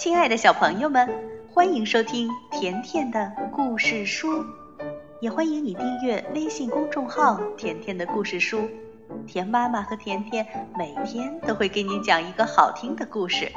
[0.00, 1.06] 亲爱的小朋友们，
[1.52, 4.46] 欢迎收听甜甜的故事书，
[5.20, 8.66] 也欢迎你订阅微信公众号“甜甜的故事书”。
[9.28, 13.52] 甜妈妈和甜甜每天都会给你讲一个好听的故事。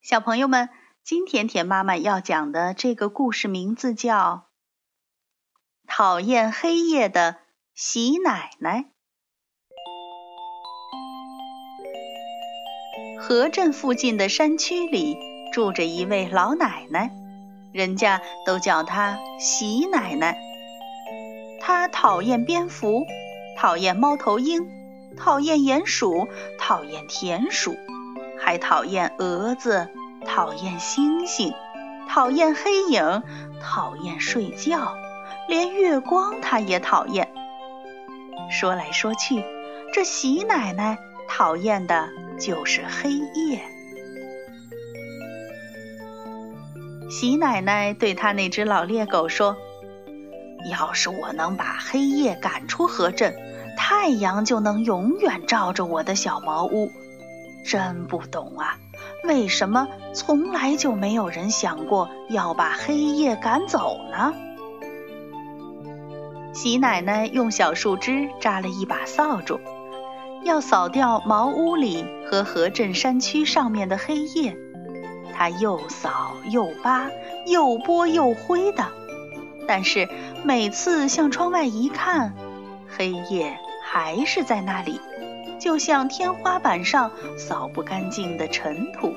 [0.00, 0.68] 小朋友们，
[1.04, 4.48] 今天甜妈妈要讲的这个故事名字叫
[5.86, 7.34] 《讨厌黑夜的》。
[7.74, 8.84] 喜奶奶，
[13.18, 15.16] 河镇附近的山区里
[15.54, 17.10] 住着一位老奶奶，
[17.72, 20.38] 人家都叫她喜奶奶。
[21.62, 23.06] 她讨厌蝙蝠，
[23.56, 24.68] 讨厌猫头鹰，
[25.16, 26.28] 讨厌鼹鼠，
[26.58, 27.74] 讨厌田鼠，
[28.38, 29.88] 还讨厌蛾子，
[30.26, 31.54] 讨厌星星，
[32.06, 33.22] 讨厌黑影，
[33.62, 34.94] 讨厌睡觉，
[35.48, 37.31] 连月光她也讨厌。
[38.52, 39.42] 说来说去，
[39.92, 42.08] 这喜奶奶讨厌的
[42.38, 43.62] 就是黑夜。
[47.10, 49.56] 喜奶奶对她那只老猎狗说
[50.70, 53.34] ：“要是我能把黑夜赶出河镇，
[53.76, 56.92] 太阳就能永远照着我的小茅屋。
[57.64, 58.76] 真不懂啊，
[59.24, 64.34] 为什么从来就没有人想过要把黑夜赶走呢？”
[66.52, 69.58] 喜奶奶用小树枝扎了一把扫帚，
[70.44, 74.54] 要扫掉茅屋里和河镇山区上面的黑夜。
[75.34, 77.10] 她又扫又扒，
[77.46, 78.86] 又拨又挥的，
[79.66, 80.06] 但是
[80.44, 82.34] 每次向窗外一看，
[82.86, 85.00] 黑夜还是在那里，
[85.58, 89.14] 就像天花板上扫不干净的尘土。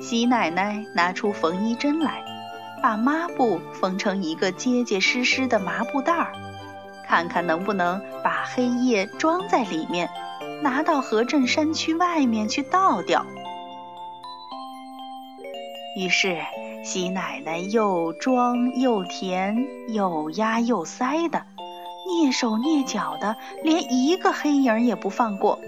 [0.00, 2.29] 喜奶奶拿出缝衣针来。
[2.82, 6.32] 把抹布缝成一个结结实实的麻布袋儿，
[7.06, 10.08] 看看能不能把黑夜装在里面，
[10.62, 13.24] 拿到河镇山区外面去倒掉。
[15.96, 16.38] 于是，
[16.84, 21.44] 喜奶奶又装又填，又压又塞的，
[22.08, 25.58] 蹑手蹑脚的，连一个黑影也不放过。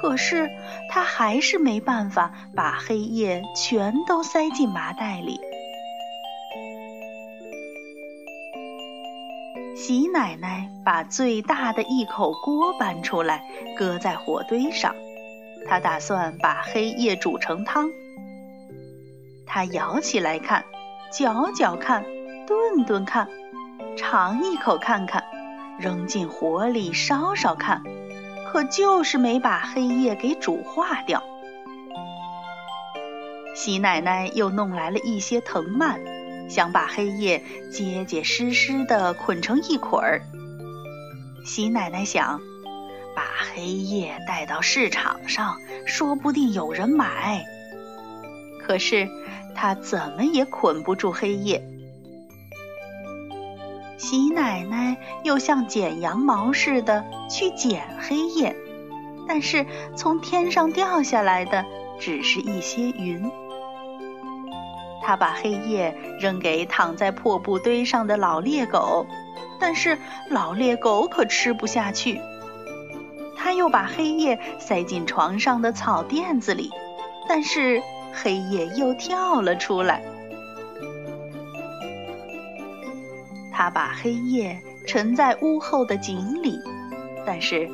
[0.00, 0.50] 可是，
[0.90, 5.38] 她还是没办法把黑夜全都塞进麻袋里。
[9.76, 13.44] 喜奶奶把最大的一口锅搬出来，
[13.76, 14.94] 搁在火堆上。
[15.68, 17.90] 她打算把黑夜煮成汤。
[19.44, 20.64] 她舀起来看，
[21.12, 22.02] 搅搅看，
[22.46, 23.28] 炖炖看，
[23.98, 25.22] 尝一口看看，
[25.78, 27.82] 扔进火里烧烧看，
[28.50, 31.22] 可就是没把黑夜给煮化掉。
[33.54, 36.00] 喜奶奶又弄来了一些藤蔓。
[36.48, 40.22] 想把黑夜结结实实的捆成一捆儿。
[41.44, 42.40] 喜奶奶想，
[43.14, 43.22] 把
[43.54, 45.56] 黑夜带到市场上，
[45.86, 47.44] 说不定有人买。
[48.60, 49.08] 可是
[49.54, 51.62] 她怎么也捆不住黑夜。
[53.96, 58.54] 喜奶奶又像剪羊毛似的去剪黑夜，
[59.26, 59.64] 但是
[59.96, 61.64] 从天上掉下来的
[61.98, 63.30] 只是一些云。
[65.06, 69.06] 他把黑夜扔给躺在破布堆上的老猎狗，
[69.60, 69.96] 但是
[70.30, 72.20] 老猎狗可吃不下去。
[73.36, 76.72] 他又把黑夜塞进床上的草垫子里，
[77.28, 77.80] 但是
[78.12, 80.02] 黑夜又跳了出来。
[83.52, 86.60] 他把黑夜沉在屋后的井里，
[87.24, 87.70] 但是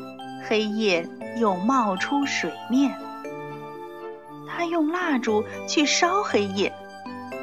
[0.47, 2.95] 黑夜又冒出水面。
[4.47, 6.71] 他用蜡烛去烧黑夜。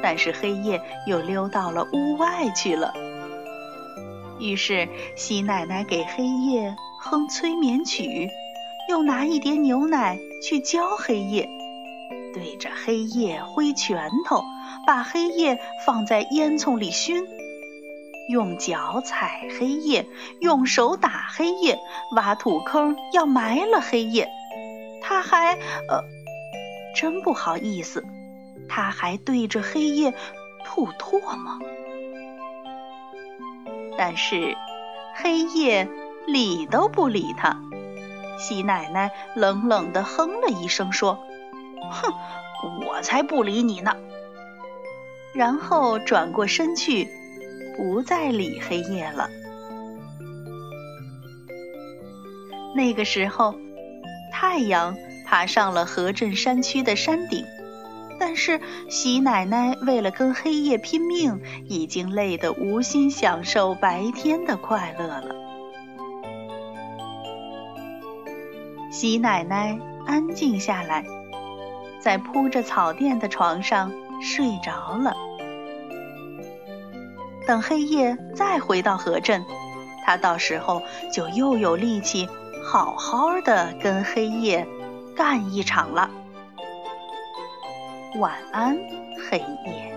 [0.02, 2.92] 但是黑夜又溜到了屋外去了。
[4.38, 8.28] 于是西奶奶给黑夜哼催眠曲，
[8.88, 11.48] 又拿一碟牛奶去浇黑夜，
[12.32, 14.42] 对着黑夜挥拳头，
[14.86, 17.26] 把黑夜放在烟囱里熏，
[18.30, 20.06] 用脚踩黑夜，
[20.40, 21.78] 用手打黑夜，
[22.16, 24.26] 挖土坑要埋了黑夜。
[25.02, 25.52] 他还
[25.88, 26.02] 呃，
[26.94, 28.04] 真不好意思。
[28.70, 30.14] 他还对着黑夜
[30.64, 31.58] 吐唾沫，
[33.98, 34.56] 但是
[35.16, 35.88] 黑夜
[36.26, 37.60] 理都不理他。
[38.38, 41.18] 喜奶奶冷冷地哼了一声，说
[41.90, 42.14] ：“哼，
[42.86, 43.94] 我才不理你呢。”
[45.34, 47.08] 然后转过身去，
[47.76, 49.28] 不再理黑夜了。
[52.74, 53.56] 那个时候，
[54.32, 54.96] 太阳
[55.26, 57.44] 爬上了河镇山区的山顶。
[58.20, 65.34] 但是喜奶奶为了跟黑夜拼命，已经累得无心享受白天的快乐了。
[68.92, 71.02] 喜奶奶安静下来，
[71.98, 73.90] 在铺着草垫的床上
[74.20, 75.16] 睡着了。
[77.46, 79.42] 等黑夜再回到河镇，
[80.04, 82.28] 他到时候就又有力气，
[82.62, 84.68] 好好的跟黑夜
[85.16, 86.10] 干一场了。
[88.18, 88.76] 晚安，
[89.30, 89.96] 黑夜。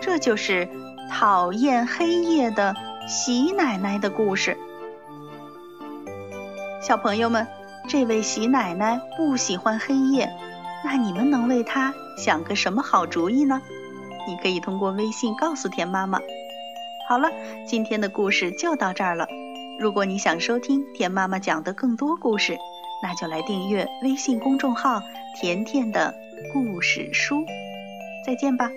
[0.00, 0.66] 这就是
[1.10, 2.74] 讨厌黑夜的
[3.06, 4.56] 喜奶奶的故事。
[6.80, 7.46] 小朋友们，
[7.88, 10.30] 这位喜奶奶不喜欢黑夜，
[10.82, 13.60] 那你们能为她想个什么好主意呢？
[14.26, 16.20] 你可以通过微信告诉田妈妈。
[17.06, 17.30] 好了，
[17.66, 19.28] 今天的故事就到这儿了。
[19.78, 22.58] 如果你想收听甜妈妈讲的更多故事，
[23.00, 25.00] 那就来订阅微信公众号
[25.40, 26.12] “甜甜的
[26.52, 27.44] 故事书”。
[28.26, 28.68] 再见吧。